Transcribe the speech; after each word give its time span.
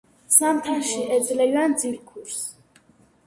ზამთარში 0.35 0.97
ეძლევიან 1.17 1.77
ძილქუშს. 1.83 2.43